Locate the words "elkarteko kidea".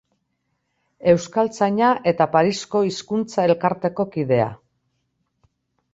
3.51-4.49